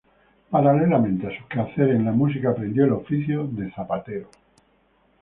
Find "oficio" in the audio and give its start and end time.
2.93-3.45